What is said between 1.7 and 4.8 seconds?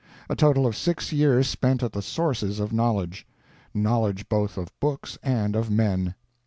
at the sources of knowledge; knowledge both of